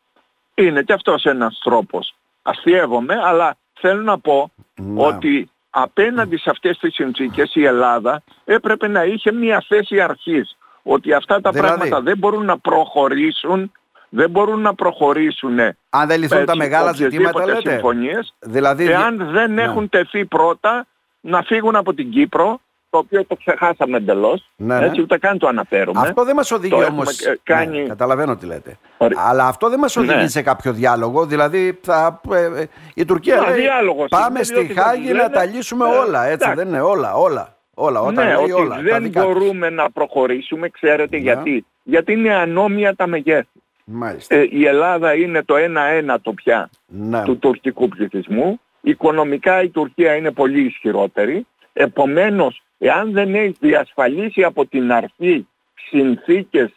Είναι 0.55 0.81
και 0.81 0.93
αυτός 0.93 1.23
ένας 1.25 1.59
τρόπος. 1.63 2.15
Αστειεύομαι, 2.41 3.19
αλλά 3.23 3.57
θέλω 3.73 4.01
να 4.01 4.19
πω 4.19 4.51
ότι 4.95 5.49
απέναντι 5.69 6.37
σε 6.37 6.49
αυτές 6.49 6.77
τις 6.77 6.93
συνθήκες 6.93 7.55
η 7.55 7.63
Ελλάδα 7.65 8.23
έπρεπε 8.45 8.87
να 8.87 9.03
είχε 9.03 9.31
μια 9.31 9.65
θέση 9.67 10.01
αρχής. 10.01 10.57
Ότι 10.83 11.13
αυτά 11.13 11.41
τα 11.41 11.51
δηλαδή; 11.51 11.67
πράγματα 11.67 12.01
δεν 12.01 12.17
μπορούν 12.17 12.45
να 12.45 12.57
προχωρήσουν 12.57 13.71
δεν 14.09 14.29
μπορούν 14.29 14.61
να 14.61 14.73
προχωρήσουν 14.73 15.59
αν 15.89 16.07
δεν 16.07 16.19
λυθούν 16.19 16.45
τα 16.45 16.55
μεγάλα 16.55 16.93
ζητήματα 16.93 17.45
λέτε; 17.45 17.69
συμφωνίες 17.71 18.33
δηλαδή... 18.39 18.89
εάν 18.89 19.29
δεν 19.31 19.53
ναι. 19.53 19.61
έχουν 19.61 19.89
τεθεί 19.89 20.25
πρώτα 20.25 20.85
να 21.21 21.41
φύγουν 21.41 21.75
από 21.75 21.93
την 21.93 22.11
Κύπρο 22.11 22.59
το 22.93 22.99
οποίο 22.99 23.25
το 23.25 23.35
ξεχάσαμε 23.35 23.97
εντελώς, 23.97 24.49
Ναι, 24.55 24.79
ναι. 24.79 24.85
έτσι 24.85 25.01
ούτε 25.01 25.17
καν 25.17 25.37
το 25.37 25.47
αναφέρουμε. 25.47 25.99
Αυτό 26.01 26.23
δεν 26.23 26.35
μας 26.35 26.51
οδηγεί 26.51 26.69
Το 26.71 26.85
όμως... 26.85 27.19
έχουμε, 27.21 27.31
ε, 27.33 27.39
κάνει- 27.43 27.81
Ναι, 27.81 27.87
καταλαβαίνω 27.87 28.35
τι 28.35 28.45
λέτε. 28.45 28.77
Ωραία. 28.97 29.17
Αλλά 29.27 29.45
αυτό 29.47 29.69
δεν 29.69 29.79
μας 29.79 29.95
οδηγεί 29.97 30.13
Ναι. 30.15 30.27
σε 30.27 30.41
κάποιο 30.41 30.73
διάλογο. 30.73 31.25
Δηλαδή 31.25 31.79
θα, 31.81 32.21
ε, 32.33 32.61
ε, 32.61 32.65
η 32.95 33.05
Τουρκία 33.05 33.41
Μα, 33.41 33.49
λέει 33.49 33.59
διάλογος 33.59 34.07
πάμε 34.09 34.27
είναι, 34.29 34.43
στη 34.43 34.53
διότι 34.53 34.73
θα 34.73 34.81
Χάγη 34.83 35.01
τους 35.01 35.11
να 35.11 35.17
λένε, 35.17 35.29
τα 35.33 35.45
λύσουμε 35.45 35.85
ε, 35.85 35.97
όλα. 35.97 36.23
Έτσι 36.25 36.33
εντάξει. 36.33 36.55
δεν 36.55 36.67
είναι 36.67 36.81
όλα, 36.81 37.13
όλα. 37.15 37.55
Όλα, 37.73 37.99
όταν 38.01 38.13
ναι, 38.25 38.33
λέει 38.35 38.43
ότι 38.43 38.51
όλα. 38.51 38.75
τα 38.75 38.81
δεν 38.81 39.03
δικά 39.03 39.21
τους. 39.23 39.33
μπορούμε 39.33 39.69
να 39.69 39.91
προχωρήσουμε, 39.91 40.69
ξέρετε 40.69 41.15
Ναι. 41.17 41.21
γιατί. 41.23 41.65
Γιατί 41.83 42.11
είναι 42.13 42.33
ανώμια 42.35 42.95
τα 42.95 43.07
μεγέθη. 43.07 43.47
Μάλιστα. 43.85 44.35
Ε, 44.35 44.47
η 44.49 44.65
Ελλάδα 44.65 45.13
είναι 45.15 45.43
το 45.43 45.55
1 45.55 45.59
ένατο 45.91 46.33
πια 46.33 46.69
ναι. 46.85 47.23
του 47.23 47.37
τουρκικού 47.37 47.87
πληθυσμού. 47.87 48.59
Οικονομικά 48.81 49.61
η 49.61 49.69
Τουρκία 49.69 50.15
είναι 50.15 50.31
πολύ 50.31 50.61
ισχυρότερη. 50.65 51.45
Επομένως, 51.73 52.63
εάν 52.85 53.11
δεν 53.11 53.35
έχει 53.35 53.55
διασφαλίσει 53.59 54.43
από 54.43 54.65
την 54.65 54.91
αρχή 54.91 55.47
συνθήκες 55.89 56.71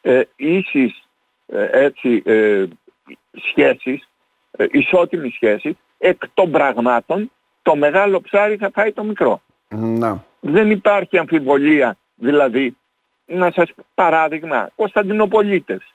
ε, 0.00 0.22
ίσης 0.36 1.08
ε, 1.46 1.68
έτσι, 1.84 2.22
ε, 2.24 2.64
σχέσεις, 3.32 4.08
ε, 4.50 4.66
ισότιμης 4.70 5.34
σχέσης, 5.34 5.74
εκ 5.98 6.22
των 6.34 6.50
πραγμάτων 6.50 7.30
το 7.62 7.76
μεγάλο 7.76 8.20
ψάρι 8.20 8.56
θα 8.56 8.70
φάει 8.74 8.92
το 8.92 9.04
μικρό. 9.04 9.42
Ναι. 9.68 10.14
Δεν 10.40 10.70
υπάρχει 10.70 11.18
αμφιβολία, 11.18 11.96
δηλαδή, 12.14 12.76
να 13.26 13.50
σας 13.50 13.70
παράδειγμα, 13.94 14.70
Κωνσταντινοπολίτες 14.74 15.94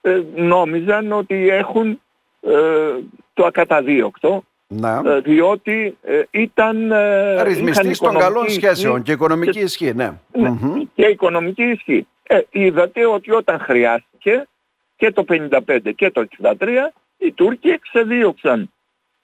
ε, 0.00 0.22
νόμιζαν 0.34 1.12
ότι 1.12 1.48
έχουν 1.48 2.00
ε, 2.40 2.94
το 3.34 3.44
ακαταδίωκτο 3.44 4.44
Ναι. 4.72 5.00
ε, 5.04 5.20
διότι 5.20 5.96
ε, 6.02 6.22
ήταν 6.30 6.90
ε, 6.90 7.42
Ρυθμιστής 7.42 7.98
είχαν 8.00 8.12
των 8.12 8.20
καλών 8.20 8.30
οικονομική 8.30 8.52
σχέσεων 8.52 8.92
ισχύ 8.92 9.04
και 9.04 9.12
οικονομική 9.12 9.60
ισχύ, 9.60 9.94
ναι. 9.94 10.12
ναι, 10.32 10.48
Μμμ. 10.48 10.82
και 10.94 11.04
οικονομική 11.06 11.62
ισχύ. 11.62 12.06
Ε, 12.22 12.40
είδατε 12.50 13.06
ότι 13.06 13.32
όταν 13.32 13.58
χρειάστηκε 13.58 14.48
και 14.96 15.12
το 15.12 15.24
55 15.28 15.92
και 15.96 16.10
το 16.10 16.26
63 16.42 16.68
οι 17.16 17.32
Τούρκοι 17.32 17.68
εξεδίωξαν 17.68 18.72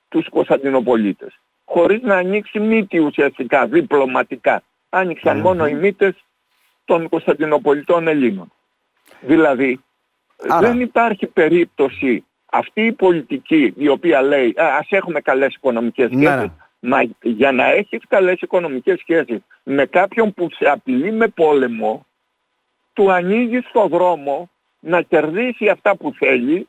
τους 0.09 0.29
Κωνσταντινοπολίτες 0.29 1.41
χωρίς 1.67 2.03
να 2.03 2.17
ανοίξει 2.17 2.59
μύτη 2.59 2.99
ουσιαστικά 2.99 3.67
διπλωματικά. 3.67 4.63
Άνοιξαν 4.89 5.37
Μμμ. 5.37 5.43
μόνο 5.43 5.67
οι 5.67 5.75
μύτες 5.75 6.25
των 6.85 7.09
Κωνσταντινοπολιτών 7.09 8.09
Ελλήνων. 8.09 8.53
Δηλαδή 9.21 9.81
Άρα. 10.49 10.69
δεν 10.69 10.81
υπάρχει 10.81 11.27
περίπτωση 11.27 12.25
αυτή 12.47 12.87
η 12.87 12.93
πολιτική 12.93 13.75
η 13.77 13.89
οποία 13.89 14.23
λέει 14.23 14.55
«Α, 14.57 14.77
ας 14.79 14.87
έχουμε 14.91 15.21
καλές 15.21 15.55
οικονομικές 15.55 16.11
Ναι, 16.11 16.25
σχέσεις 16.27 16.41
ναι. 16.43 16.51
Μα 16.81 17.03
για 17.23 17.53
να 17.53 17.71
έχεις 17.71 18.01
καλές 18.09 18.41
οικονομικές 18.41 18.99
σχέσεις 19.01 19.39
με 19.63 19.87
κάποιον 19.87 20.35
που 20.35 20.49
σε 20.51 20.69
απειλεί 20.71 21.13
με 21.13 21.29
πόλεμο, 21.29 22.07
του 22.93 23.13
ανοίγεις 23.13 23.65
το 23.73 23.87
δρόμο 23.89 24.51
να 24.81 25.01
κερδίσει 25.03 25.69
αυτά 25.69 25.97
που 25.97 26.13
θέλει 26.19 26.69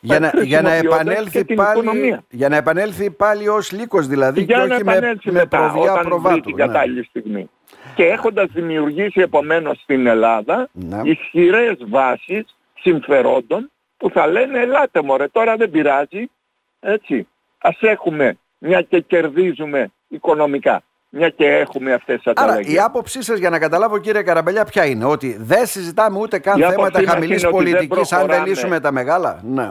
Για 0.00 0.18
να, 0.20 0.26
για, 0.42 0.62
να 0.62 0.68
χρησιμοποιώντας 0.70 1.00
επανέλθει 1.02 1.30
και 1.38 1.44
την 1.44 1.56
πάλι, 1.56 1.78
οικονομία. 1.80 2.24
για 2.30 2.48
να 2.48 2.56
επανέλθει 2.56 3.10
πάλι 3.10 3.48
ως 3.48 3.72
λύκος 3.72 4.06
δηλαδή 4.06 4.42
για 4.42 4.56
και 4.58 4.66
να 4.66 4.74
όχι 4.74 4.84
με, 4.84 4.92
επανέλθει 4.92 5.30
με 5.32 5.38
μετά 5.38 5.58
προβιά 5.58 5.82
όταν 5.82 5.96
βρει 5.96 6.08
προβάτου. 6.08 6.40
την 6.40 6.56
ναι. 6.56 6.66
κατάλληλη 6.66 7.04
στιγμή. 7.04 7.50
Και 7.94 8.04
έχοντας 8.04 8.46
δημιουργήσει 8.52 9.20
επομένως 9.20 9.78
στην 9.82 10.06
Ελλάδα 10.06 10.68
Ναι. 10.72 11.00
ισχυρές 11.04 11.76
βάσεις 11.88 12.56
συμφερόντων 12.80 13.70
που 14.02 14.10
θα 14.10 14.26
λένε 14.26 14.58
ελάτε 14.60 15.02
μωρέ 15.02 15.28
τώρα 15.28 15.56
δεν 15.56 15.70
πειράζει 15.70 16.30
έτσι 16.80 17.28
ας 17.58 17.76
έχουμε 17.80 18.36
μια 18.58 18.82
και 18.82 19.00
κερδίζουμε 19.00 19.90
οικονομικά 20.08 20.82
μια 21.08 21.28
και 21.28 21.46
έχουμε 21.46 21.92
αυτές 21.92 22.16
τις 22.16 22.26
Άρα 22.26 22.42
ανταλλαγές. 22.42 22.72
η 22.74 22.78
άποψή 22.78 23.22
σας 23.22 23.38
για 23.38 23.50
να 23.50 23.58
καταλάβω 23.58 23.98
κύριε 23.98 24.22
Καραμπελιά 24.22 24.64
ποια 24.64 24.84
είναι 24.86 25.04
ότι 25.04 25.36
δεν 25.40 25.66
συζητάμε 25.66 26.18
ούτε 26.18 26.38
καν 26.38 26.58
Η 26.58 26.64
άποψή 26.64 26.76
θέματα 26.80 27.02
μας 27.02 27.10
χαμηλής 27.12 27.42
είναι 27.42 27.50
ότι 27.52 27.64
δεν 27.64 27.74
πολιτικής 27.78 28.12
αν 28.12 28.18
δεν 28.18 28.26
προχωράμε. 28.26 28.48
λύσουμε 28.48 28.80
τα 28.80 28.92
μεγάλα; 28.92 29.40
Ναι. 29.44 29.70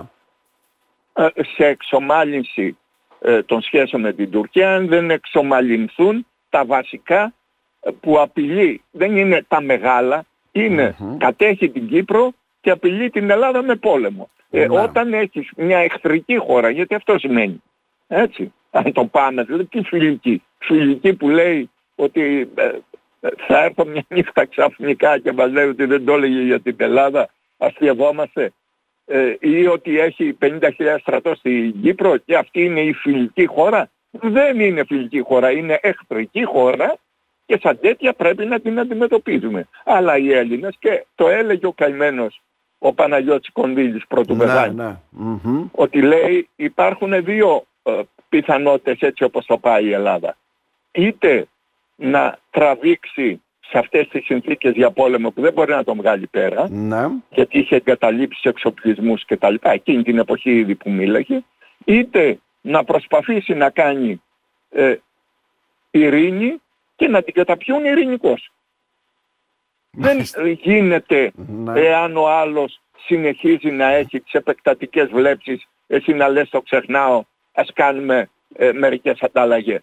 ε, 1.14 1.28
σε 1.56 1.66
εξομάλυνση 1.66 2.78
ε, 3.22 3.44
των 3.44 3.62
σχέσεων 3.62 4.02
με 4.02 4.14
την 4.14 4.32
Τουρκία 4.32 4.76
αν 4.76 4.88
δεν 4.88 5.12
εξομαλυνθούν 5.12 6.26
τα 6.50 6.66
βασικά 6.66 7.34
ε, 7.82 7.92
που 8.00 8.20
απειλεί. 8.20 8.84
Δεν 8.92 9.18
είναι 9.18 9.46
τα 9.48 9.62
μεγάλα, 9.62 10.24
είναι 10.52 10.96
Μμμ. 10.98 11.18
κατέχει 11.18 11.70
την 11.70 11.88
Κύπρο 11.88 12.32
και 12.62 12.70
απειλεί 12.70 13.10
την 13.10 13.30
Ελλάδα 13.30 13.64
με 13.64 13.76
πόλεμο. 13.76 14.30
Ε, 14.50 14.68
Ναι. 14.68 14.80
όταν 14.80 15.14
έχεις 15.14 15.50
μια 15.56 15.78
εχθρική 15.78 16.38
χώρα, 16.38 16.70
γιατί 16.70 16.96
αυτό 16.96 17.20
σημαίνει, 17.20 17.64
έτσι, 18.08 18.54
αν 18.72 18.94
το 18.94 19.06
πάμε, 19.06 19.44
δηλαδή 19.44 19.66
τι 19.66 19.84
φιλική. 19.84 20.44
Φιλική 20.58 21.14
που 21.14 21.30
λέει 21.30 21.70
ότι 21.96 22.50
ε, 22.56 22.64
ε, 23.20 23.30
θα 23.48 23.64
έρθω 23.64 23.86
μια 23.86 24.06
νύχτα 24.08 24.46
ξαφνικά 24.46 25.20
και 25.20 25.32
μας 25.32 25.52
λέει 25.52 25.68
ότι 25.68 25.86
δεν 25.86 26.06
το 26.06 26.14
έλεγε 26.14 26.42
για 26.42 26.60
την 26.60 26.76
Ελλάδα, 26.78 27.30
αστειευόμαστε 27.58 28.52
ε, 29.06 29.36
ή 29.40 29.68
ότι 29.68 30.00
έχει 30.00 30.38
50.000 30.42 30.70
στρατό 31.00 31.36
στην 31.36 31.82
Κύπρο 31.82 32.18
και 32.18 32.36
αυτή 32.36 32.64
είναι 32.64 32.82
η 32.82 32.94
φιλική 32.94 33.46
χώρα. 33.46 33.90
Δεν 34.12 34.60
είναι 34.60 34.84
φιλική 34.86 35.20
χώρα, 35.20 35.52
είναι 35.52 35.80
εχθρική 35.82 36.44
χώρα 36.44 36.96
και 37.46 37.60
σαν 37.62 37.80
τέτοια 37.80 38.14
πρέπει 38.14 38.46
να 38.46 38.60
την 38.60 38.80
αντιμετωπίζουμε. 38.80 39.68
Αλλά 39.86 40.18
οι 40.18 40.34
Έλληνες 40.34 40.76
και 40.80 41.06
το 41.16 41.30
έλεγε 41.30 41.66
ο 41.66 41.72
καημένος 41.74 42.42
ο 42.84 42.94
Παναγιώτης 42.94 43.52
Κονδύλης 43.52 44.08
πρώτου 44.08 44.36
Ναι, 44.36 44.46
Βεδάνη, 44.46 44.76
ναι. 44.76 44.96
Μμμ. 45.10 45.68
ότι 45.72 46.02
λέει 46.02 46.50
υπάρχουν 46.56 47.24
δύο 47.24 47.64
ε, 47.84 48.02
πιθανότητες 48.30 49.00
έτσι 49.00 49.24
όπως 49.24 49.46
το 49.46 49.58
πάει 49.58 49.86
η 49.86 49.94
Ελλάδα. 49.94 50.38
Είτε 50.92 51.48
να 51.96 52.38
τραβήξει 52.50 53.42
σε 53.70 53.78
αυτές 53.78 54.08
τις 54.08 54.26
συνθήκες 54.26 54.74
για 54.74 54.92
πόλεμο 54.92 55.32
που 55.32 55.42
δεν 55.42 55.54
μπορεί 55.54 55.72
να 55.72 55.84
τον 55.84 55.98
βγάλει 55.98 56.28
πέρα, 56.28 56.70
Ναι. 56.70 57.08
γιατί 57.30 57.60
είχε 57.60 57.76
εγκαταλείψει 57.76 58.50
εξοπλισμούς 58.50 59.26
και 59.26 59.38
τα 59.38 59.50
λοιπά, 59.50 59.72
εκείνη 59.72 60.04
την 60.04 60.18
εποχή 60.18 60.52
ήδη 60.58 60.76
που 60.76 60.92
μίλαγε, 60.92 61.42
είτε 61.86 62.40
να 62.62 62.84
προσπαθήσει 62.84 63.54
να 63.54 63.70
κάνει 63.70 64.22
ε, 64.70 64.96
ειρήνη 65.92 66.62
και 66.96 67.08
να 67.08 67.22
την 67.24 67.34
καταπιούν 67.34 67.86
ειρηνικώς. 67.86 68.52
Δεν 69.92 70.14
Μάλιστα. 70.14 70.48
γίνεται 70.48 71.32
Ναι. 71.36 71.80
εάν 71.80 72.18
ο 72.18 72.28
άλλος 72.30 72.82
συνεχίζει 73.06 73.72
να 73.72 73.94
έχει 73.94 74.20
τις 74.20 74.34
επεκτατικές 74.34 75.10
βλέψεις, 75.10 75.68
εσύ 75.88 76.14
να 76.14 76.28
λες 76.28 76.50
το 76.50 76.62
ξεχνάω, 76.62 77.24
ας 77.54 77.70
κάνουμε 77.74 78.30
ε, 78.56 78.72
μερικές 78.72 79.22
ανταλλαγές. 79.22 79.82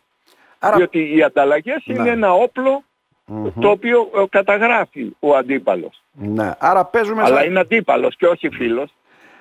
Άρα, 0.58 0.76
Διότι 0.76 1.16
οι 1.16 1.22
ανταλλαγές 1.22 1.82
Ναι. 1.84 1.94
είναι 1.94 2.10
ένα 2.10 2.32
όπλο 2.32 2.82
Μμμ. 3.24 3.50
το 3.60 3.70
οποίο 3.70 4.10
ε, 4.16 4.22
καταγράφει 4.30 5.10
ο 5.18 5.34
αντίπαλος. 5.36 6.02
ναι. 6.12 6.50
Άρα 6.58 6.84
παίζουμε 6.84 7.22
Αλλά 7.22 7.36
σαν... 7.36 7.46
είναι 7.46 7.60
αντίπαλος 7.60 8.16
και 8.16 8.26
όχι 8.26 8.48
φίλος. 8.50 8.94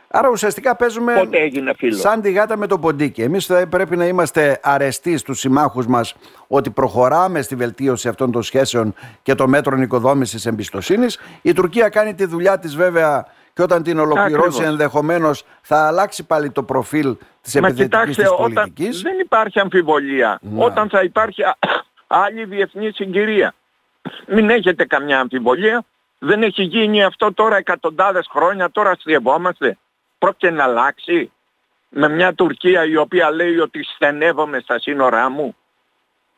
Άρα 0.09 0.29
ουσιαστικά 0.29 0.75
παίζουμε 0.75 1.13
Πότε 1.13 1.37
έγινε 1.37 1.73
φίλος; 1.77 1.99
σαν 1.99 2.21
τη 2.21 2.31
γάτα 2.31 2.57
με 2.57 2.67
το 2.67 2.79
ποντίκι. 2.79 3.21
Εμείς 3.21 3.45
θα 3.45 3.67
πρέπει 3.67 3.97
να 3.97 4.05
είμαστε 4.05 4.59
αρεστοί 4.63 5.17
στους 5.17 5.39
συμμάχους 5.39 5.87
μας 5.87 6.15
ότι 6.47 6.69
προχωράμε 6.69 7.41
στη 7.41 7.55
βελτίωση 7.55 8.07
αυτών 8.07 8.31
των 8.31 8.43
σχέσεων 8.43 8.93
και 9.23 9.35
των 9.35 9.49
μέτρων 9.49 9.81
οικοδόμησης 9.81 10.45
εμπιστοσύνης. 10.45 11.19
Η 11.41 11.53
Τουρκία 11.53 11.89
κάνει 11.89 12.13
τη 12.13 12.25
δουλειά 12.25 12.59
της 12.59 12.75
βέβαια 12.75 13.25
και 13.53 13.61
όταν 13.61 13.83
την 13.83 13.99
ολοκληρώσει 13.99 14.47
Ακριβώς. 14.47 14.59
ενδεχομένως 14.61 15.43
θα 15.61 15.87
αλλάξει 15.87 16.23
πάλι 16.25 16.49
το 16.49 16.63
προφίλ 16.63 17.15
της 17.41 17.59
Μα 17.59 17.67
επιθετικής 17.67 17.99
κοιτάξτε, 17.99 18.21
της 18.21 18.31
όταν 18.31 18.53
πολιτικής. 18.53 19.01
δεν 19.01 19.19
υπάρχει 19.19 19.59
αμφιβολία. 19.59 20.39
Ναι. 20.41 20.63
Όταν 20.63 20.89
θα 20.89 21.01
υπάρχει 21.03 21.43
α- 21.43 21.57
άλλη 22.07 22.45
διεθνή 22.45 22.91
συγκυρία. 22.91 23.53
Μην 24.27 24.49
έχετε 24.49 24.85
καμιά 24.85 25.19
αμφιβολία. 25.19 25.83
Δεν 26.19 26.43
έχει 26.43 26.63
γίνει 26.63 27.03
αυτό 27.03 27.33
τώρα 27.33 27.55
εκατοντάδες 27.57 28.27
χρόνια, 28.31 28.71
τώρα 28.71 28.89
αστειευόμαστε. 28.89 29.77
Πρόκειται 30.17 30.49
να 30.49 30.63
αλλάξει 30.63 31.31
με 31.89 32.09
μια 32.09 32.33
Τουρκία 32.33 32.85
η 32.85 32.95
οποία 32.95 33.31
λέει 33.31 33.57
ότι 33.57 33.83
στενεύομαι 33.83 34.59
στα 34.59 34.79
σύνορά 34.79 35.29
μου. 35.29 35.55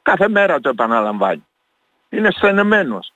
Κάθε 0.01 0.29
μέρα 0.29 0.59
το 0.59 0.69
επαναλαμβάνει. 0.69 1.45
Είναι 2.09 2.31
στενεμένος. 2.31 3.13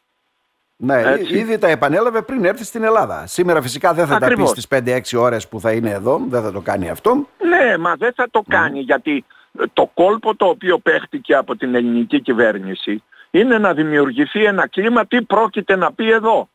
Ναι, 0.76 1.02
Έτσι. 1.02 1.38
ήδη 1.38 1.58
τα 1.58 1.68
επανέλαβε 1.68 2.22
πριν 2.22 2.46
έρθει 2.46 2.64
στην 2.64 2.84
Ελλάδα. 2.84 3.28
Σήμερα 3.28 3.62
φυσικά 3.62 3.94
δεν 3.94 4.08
θα 4.08 4.16
Ακριβώς. 4.16 4.50
τα 4.50 4.56
πει 4.56 4.62
στις 4.62 5.16
5-6 5.18 5.22
ώρες 5.22 5.48
που 5.48 5.60
θα 5.60 5.72
είναι 5.72 5.90
εδώ, 5.90 6.22
δεν 6.28 6.42
θα 6.42 6.52
το 6.52 6.62
κάνει 6.62 6.90
αυτό. 6.90 7.28
Ναι, 7.48 7.78
μα 7.78 7.96
δεν 7.96 8.14
θα 8.14 8.28
το 8.32 8.44
κάνει 8.48 8.80
γιατί 8.80 9.26
το 9.74 9.92
κόλπο 9.94 10.36
το 10.36 10.46
οποίο 10.46 10.80
παίχτηκε 10.80 11.36
από 11.36 11.56
την 11.56 11.76
ελληνική 11.76 12.22
κυβέρνηση 12.22 13.04
είναι 13.32 13.58
να 13.58 13.74
δημιουργηθεί 13.74 14.46
ένα 14.46 14.68
κλίμα 14.68 15.06
τι 15.06 15.22
πρόκειται 15.22 15.76
να 15.76 15.94
πει 15.94 16.12
εδώ. 16.12 16.50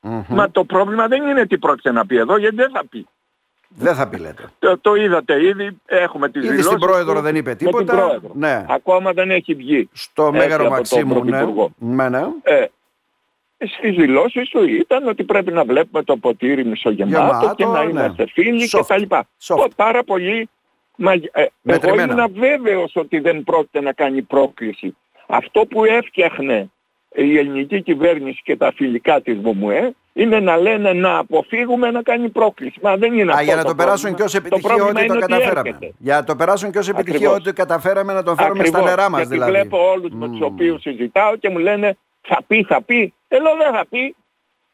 Μμμ. 0.00 0.22
Μα 0.28 0.50
το 0.50 0.64
πρόβλημα 0.64 1.06
δεν 1.08 1.28
είναι 1.28 1.46
τι 1.46 1.58
πρόκειται 1.58 1.92
να 1.92 2.06
πει 2.06 2.16
εδώ 2.16 2.36
γιατί 2.36 2.54
δεν 2.56 2.70
θα 2.70 2.82
πει. 2.90 3.06
Δεν 3.76 3.94
θα 3.94 4.08
πει 4.08 4.16
λέτε. 4.18 4.50
Το, 4.58 4.78
το 4.78 4.94
είδατε 4.94 5.44
ήδη, 5.46 5.80
έχουμε 5.86 6.28
τις 6.28 6.40
Ήδη 6.44 6.48
δηλώσεις 6.48 6.66
στην 6.70 6.80
πρόεδρο 6.86 7.14
του 7.14 7.20
δεν 7.20 7.36
είπε 7.36 7.50
με 7.50 7.56
την 7.56 7.66
τίποτα. 7.66 7.96
πρόεδρο. 7.96 8.30
Ναι. 8.34 8.64
Ακόμα 8.68 9.12
δεν 9.12 9.30
έχει 9.30 9.54
βγει. 9.54 9.88
Στο 9.92 10.26
Έτσι, 10.26 10.38
Μέγαρο 10.38 10.54
από 10.54 10.62
τον 10.62 10.72
Μαξίμου, 10.72 11.24
ναι. 11.24 11.30
Πρωθυπουργό. 11.30 11.72
ναι, 11.78 12.08
ναι. 12.08 12.22
Ε, 12.42 12.64
στις 13.56 13.94
δηλώσεις 13.96 14.48
του 14.48 14.64
ήταν 14.64 15.08
ότι 15.08 15.24
πρέπει 15.24 15.52
να 15.52 15.64
βλέπουμε 15.64 16.02
το 16.02 16.16
ποτήρι 16.16 16.64
μισογεμάτο 16.64 17.24
Γεμάτο, 17.26 17.54
και 17.54 17.64
να 17.64 17.84
ναι. 17.84 17.90
είμαστε 17.90 18.26
φίλοι 18.32 18.68
Soft. 18.72 18.78
και 18.80 18.84
τα 18.86 18.98
λοιπά. 18.98 19.26
Soft. 19.42 19.56
Ω, 19.58 19.68
Πάρα 19.76 20.04
πολύ... 20.04 20.48
Μα, 20.96 21.12
ε, 21.12 21.20
εγώ 21.32 21.48
Μετρημένα. 21.62 22.12
είμαι 22.12 22.26
βέβαιος 22.48 22.92
ότι 22.94 23.18
δεν 23.20 23.44
πρόκειται 23.44 23.80
να 23.80 23.92
κάνει 23.92 24.22
πρόκληση. 24.22 24.96
Αυτό 25.26 25.66
που 25.66 25.84
έφτιαχνε 25.84 26.70
η 27.14 27.38
ελληνική 27.38 27.82
κυβέρνηση 27.82 28.40
και 28.44 28.56
τα 28.56 28.72
φιλικά 28.76 29.20
της 29.20 29.38
ΜΟΜΟΕ 29.38 29.94
είναι 30.12 30.40
να 30.40 30.56
λένε 30.56 30.92
να 30.92 31.18
αποφύγουμε 31.18 31.90
να 31.90 32.02
κάνει 32.02 32.28
πρόκληση. 32.28 32.78
Μα 32.82 32.96
δεν 32.96 33.18
είναι 33.18 33.30
Α, 33.30 33.34
αυτό 33.34 33.44
για 33.44 33.56
να 33.56 33.62
το, 33.62 33.68
το 33.68 33.74
περάσουν 33.74 34.14
και 34.14 34.22
ως 34.22 34.34
επιτυχία 34.34 34.82
ότι 34.84 35.06
το 35.06 35.18
καταφέραμε. 35.18 35.78
Για 35.98 36.14
να 36.14 36.24
το 36.24 36.36
περάσουν 36.36 36.70
και 36.70 36.78
ως 36.78 36.88
επιτυχία 36.88 37.30
ότι 37.30 37.52
καταφέραμε 37.52 38.12
να 38.12 38.22
το 38.22 38.34
φέρουμε 38.34 38.64
στα 38.64 38.82
νερά 38.82 39.10
μας 39.10 39.18
γιατί 39.20 39.32
δηλαδή. 39.34 39.50
βλέπω 39.52 39.90
όλους 39.90 40.10
με 40.12 40.28
τους 40.28 40.40
οποίους 40.40 40.80
συζητάω 40.80 41.36
και 41.36 41.48
μου 41.50 41.58
λένε 41.58 41.96
θα 42.20 42.38
πει, 42.46 42.64
θα 42.64 42.82
πει. 42.82 43.14
Εδώ 43.28 43.50
δεν 43.62 43.72
θα 43.72 43.84
πει. 43.90 44.16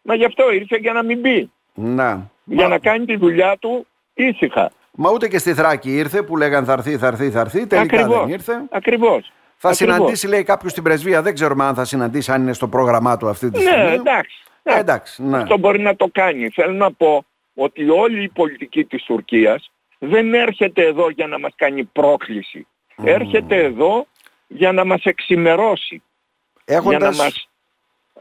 Μα 0.03 0.15
γι' 0.15 0.25
αυτό 0.25 0.53
ήρθε 0.53 0.77
για 0.77 0.93
να 0.93 1.03
μην 1.03 1.21
πει. 1.21 1.51
Να. 1.75 2.31
Για 2.45 2.63
Μα- 2.63 2.69
να 2.69 2.79
κάνει 2.79 3.05
τη 3.05 3.17
δουλειά 3.17 3.57
του 3.59 3.87
ήσυχα. 4.15 4.71
Μα 5.01 5.11
ούτε 5.11 5.29
και 5.29 5.39
στη 5.39 5.55
Θράκη 5.55 5.97
ήρθε 5.97 6.23
που 6.23 6.37
λέγαν 6.37 6.65
θα 6.65 6.73
έρθει, 6.73 6.97
θα 6.99 7.07
έρθει, 7.07 7.31
θα 7.31 7.41
έρθει. 7.41 7.67
Τελικά 7.67 7.97
Ακριβώς. 7.97 8.21
δεν 8.21 8.29
ήρθε. 8.29 8.53
Ακριβώς. 8.71 9.33
Θα 9.57 9.69
Ακριβώς. 9.69 9.95
συναντήσει, 9.97 10.27
λέει 10.29 10.43
κάποιος 10.43 10.73
στην 10.73 10.83
πρεσβεία. 10.83 11.23
Δεν 11.23 11.35
ξέρουμε 11.35 11.65
αν 11.65 11.75
θα 11.75 11.85
συναντήσει, 11.85 12.33
αν 12.33 12.43
είναι 12.43 12.53
στο 12.53 12.69
πρόγραμμά 12.69 13.17
του 13.17 13.29
αυτή 13.29 13.51
τη 13.51 13.61
στιγμή. 13.61 13.83
Ναι, 13.83 13.93
εντάξει. 13.93 14.43
Ε, 14.69 14.79
εντάξει, 14.79 15.23
ναι. 15.23 15.37
Αυτό 15.37 15.59
μπορεί 15.59 15.81
να 15.81 15.97
το 15.97 16.09
κάνει. 16.13 16.49
Θέλω 16.49 16.73
να 16.73 16.93
πω 16.93 17.25
ότι 17.55 17.91
όλη 17.91 18.23
η 18.23 18.29
πολιτική 18.29 18.85
της 18.85 19.05
Τουρκίας 19.05 19.71
δεν 19.99 20.35
έρχεται 20.35 20.87
εδώ 20.87 21.11
για 21.11 21.27
να 21.27 21.39
μας 21.39 21.53
κάνει 21.57 21.85
πρόκληση. 21.85 22.67
Έρχεται 23.05 23.57
εδώ 23.57 24.07
για 24.47 24.73
να 24.73 24.85
μας 24.85 25.05
εξημερώσει. 25.05 26.03
Για 26.67 26.81
να 26.81 26.91
Έχοντας, 26.91 27.17
μας... 27.19 27.49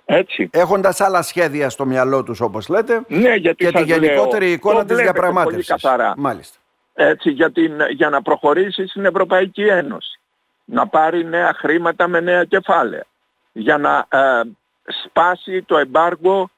Έτσι. 0.06 0.50
έχοντας 0.54 1.02
άλλα 1.02 1.22
σχέδια 1.22 1.70
στο 1.70 1.86
μυαλό 1.86 2.24
τους 2.24 2.42
όπως 2.42 2.68
λέτε 2.68 3.02
Ναι, 3.08 3.34
γιατί 3.34 3.66
και 3.66 3.72
τη 3.72 3.78
σας 3.78 3.88
γενικότερη 3.88 4.46
λέω, 4.46 4.54
εικόνα 4.54 4.80
το 4.80 4.86
της 4.86 4.96
βλέπετε 4.96 5.12
διαπραγμάτευσης. 5.12 5.68
Πολύ 5.68 5.82
καθαρά. 5.82 6.14
Μάλιστα. 6.18 6.58
Έτσι, 6.94 7.30
για, 7.30 7.52
την, 7.52 7.74
για 7.90 8.10
να 8.10 8.22
προχωρήσει 8.22 8.88
στην 8.88 9.06
Ευρωπαϊκή 9.06 9.62
Ένωση. 9.62 10.20
Να 10.66 10.88
πάρει 10.88 11.26
νέα 11.26 11.54
χρήματα 11.54 12.08
με 12.08 12.20
νέα 12.20 12.44
κεφάλαια. 12.44 13.06
Για 13.52 13.78
να 13.78 14.08
ε, 14.10 14.42
σπάσει 14.88 15.62
το 15.62 15.78
εμπάργο 15.78 16.50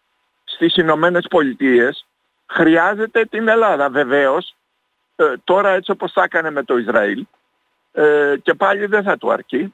στις 0.44 0.76
Ηνωμένες 0.76 1.26
Πολιτείες 1.30 2.06
χρειάζεται 2.46 3.26
την 3.26 3.48
Ελλάδα. 3.48 3.90
Βεβαίως, 3.90 4.56
ε, 5.16 5.34
τώρα 5.44 5.70
έτσι 5.70 5.92
όπως 5.92 6.12
θα 6.12 6.24
έκανε 6.24 6.52
με 6.52 6.64
το 6.64 6.78
Ισραήλ 6.78 7.26
ε, 7.92 8.36
και 8.42 8.54
πάλι 8.54 8.86
δεν 8.86 9.04
θα 9.04 9.18
του 9.18 9.32
αρκεί. 9.32 9.74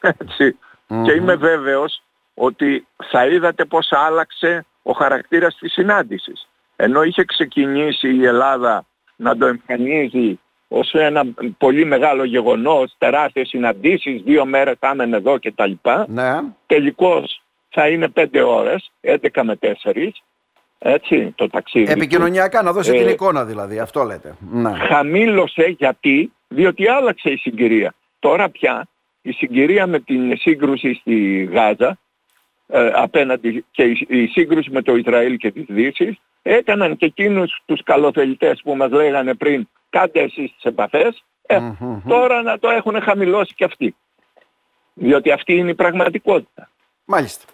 Έτσι. 0.18 0.58
Και 1.04 1.12
είμαι 1.12 1.34
βέβαιος 1.34 2.02
ότι 2.34 2.86
θα 3.10 3.26
είδατε 3.26 3.64
πώς 3.64 3.88
άλλαξε 3.90 4.66
ο 4.82 4.92
χαρακτήρας 4.92 5.56
της 5.56 5.72
συνάντησης. 5.72 6.48
Ενώ 6.76 7.02
είχε 7.02 7.24
ξεκινήσει 7.24 8.14
η 8.14 8.26
Ελλάδα 8.26 8.84
να 9.16 9.36
το 9.36 9.46
εμφανίζει 9.46 10.40
ως 10.68 10.92
ένα 10.92 11.24
πολύ 11.58 11.84
μεγάλο 11.84 12.24
γεγονός, 12.24 12.94
τεράστιες 12.98 13.48
συναντήσεις, 13.48 14.22
δύο 14.22 14.44
μέρες 14.44 14.76
θα 14.78 14.90
είμαι 14.94 15.16
εδώ 15.16 15.38
κτλ. 15.38 15.72
Ναι. 16.06 16.40
Τελικώς 16.66 17.42
θα 17.68 17.88
είναι 17.88 18.08
πέντε 18.08 18.42
ώρες, 18.42 18.90
11 19.00 19.42
με 19.42 19.58
4, 19.82 20.08
έτσι 20.78 21.32
το 21.36 21.48
ταξίδι. 21.48 21.84
του. 21.84 21.90
Επικοινωνιακά 21.92 22.62
να 22.62 22.72
δώσει 22.72 22.90
Ε, 22.90 22.98
την 22.98 23.08
εικόνα 23.08 23.44
δηλαδή. 23.44 23.78
Αυτό 23.78 24.02
λέτε. 24.02 24.34
Ναι. 24.50 24.72
χαμήλωσε 24.74 25.74
γιατί, 25.78 26.32
διότι 26.48 26.88
άλλαξε 26.88 27.30
η 27.30 27.36
συγκυρία. 27.36 27.94
Τώρα 28.18 28.48
πια 28.50 28.88
η 29.22 29.32
συγκυρία 29.32 29.86
με 29.86 30.00
την 30.00 30.36
σύγκρουση 30.38 30.94
στη 30.94 31.44
Γάζα 31.52 31.98
ε, 32.66 32.90
απέναντι 32.94 33.64
και 33.70 33.82
η, 33.82 34.06
η 34.08 34.26
σύγκρουση 34.26 34.70
με 34.70 34.82
το 34.82 34.96
Ισραήλ 34.96 35.36
και 35.36 35.50
τις 35.50 35.64
Δύσεις 35.68 36.16
έκαναν 36.42 36.96
και 36.96 37.06
εκείνους 37.06 37.62
τους 37.66 37.82
καλοθελητές 37.82 38.60
που 38.64 38.76
μας 38.76 38.90
λέγανε 38.90 39.34
πριν 39.34 39.68
κάντε 39.90 40.20
εσείς 40.20 40.52
τις 40.54 40.62
επαφές 40.64 41.24
ε, 41.46 41.58
Μμμ. 41.58 42.00
τώρα 42.08 42.42
να 42.42 42.58
το 42.58 42.68
έχουν 42.68 43.00
χαμηλώσει 43.02 43.54
και 43.54 43.64
αυτοί. 43.64 43.94
Διότι 44.94 45.30
αυτή 45.30 45.52
είναι 45.56 45.70
η 45.70 45.74
πραγματικότητα. 45.74 46.70
Μάλιστα. 47.04 47.44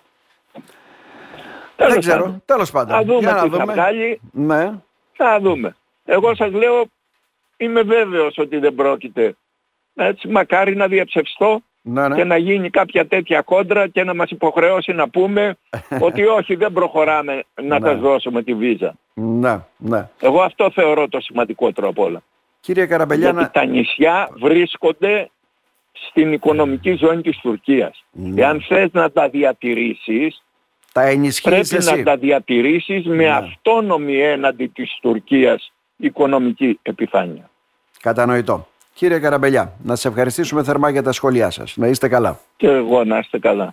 Τέλος 1.77 1.93
Δεν 1.93 2.01
ξέρω. 2.01 2.23
πάντων. 2.23 2.43
Τέλος 2.45 2.71
πάντων. 2.71 2.97
Θα 2.97 3.05
δούμε 3.05 3.19
Για 3.19 3.33
να 3.33 3.43
τι 3.43 3.49
θα 3.51 3.59
δούμε. 3.59 3.73
βγάλει. 3.73 4.21
Ναι. 4.33 4.73
Θα 5.13 5.39
δούμε. 5.41 5.77
Εγώ 6.05 6.35
σας 6.35 6.53
λέω, 6.53 6.85
είμαι 7.57 7.83
βέβαιος 7.83 8.35
ότι 8.39 8.59
δεν 8.59 8.75
πρόκειται. 8.75 9.35
Έτσι, 9.95 10.29
μακάρι 10.29 10.77
να 10.77 10.87
διαψευστώ 10.87 11.61
Ναι, 11.83 12.09
ναι. 12.09 12.15
και 12.15 12.25
να 12.25 12.37
γίνει 12.37 12.71
κάποια 12.71 13.07
τέτοια 13.07 13.41
κόντρα 13.43 13.89
και 13.89 14.05
να 14.05 14.15
μας 14.15 14.31
υποχρεώσει 14.31 14.93
να 14.93 15.09
πούμε 15.09 15.57
ότι 16.07 16.27
όχι 16.27 16.55
δεν 16.55 16.73
προχωράμε 16.73 17.43
να 17.63 17.79
Ναι. 17.79 17.87
τα 17.87 17.95
δώσουμε 17.97 18.43
τη 18.43 18.55
βίζα. 18.55 18.95
ναι, 19.15 19.59
ναι. 19.77 20.09
Εγώ 20.21 20.43
αυτό 20.43 20.71
θεωρώ 20.71 21.09
το 21.09 21.21
σημαντικότερο 21.21 21.89
απ' 21.89 21.99
όλα. 21.99 22.23
Κύριε 22.61 22.87
Καραμπελιά, 22.87 23.25
Γιατί 23.31 23.43
να... 23.45 23.51
τα 23.51 23.65
νησιά 23.65 24.29
βρίσκονται 24.41 25.31
στην 25.93 26.33
οικονομική 26.33 26.95
ζώνη 26.95 27.23
της 27.23 27.39
Τουρκίας. 27.39 28.05
Ναι. 28.13 28.43
Εάν 28.43 28.61
θες 28.69 28.89
να 28.93 29.11
τα 29.11 29.29
διατηρήσεις, 29.29 30.43
τα 30.95 31.03
ενισχύεις 31.03 31.69
πρέπει 31.69 31.77
εσύ. 31.87 31.97
να 31.97 32.03
τα 32.03 32.17
διατηρήσεις 32.17 33.07
με 33.07 33.15
Ναι. 33.15 33.29
αυτόνομη 33.31 34.21
έναντι 34.21 34.67
της 34.67 34.99
Τουρκίας 35.03 35.73
οικονομική 35.97 36.79
επιφάνεια. 36.83 37.51
Κατανοητό. 38.01 38.69
Κύριε 38.95 39.19
Καραμπελιά, 39.19 39.73
να 39.83 39.97
σε 39.97 40.09
ευχαριστήσουμε 40.09 40.63
θερμά 40.65 40.91
για 40.91 41.03
τα 41.03 41.13
σχόλιά 41.13 41.51
σας. 41.51 41.77
Να 41.77 41.87
είστε 41.87 42.09
καλά. 42.09 42.39
Και 42.57 42.67
εγώ 42.67 43.05
να 43.05 43.19
είστε 43.19 43.39
καλά. 43.39 43.73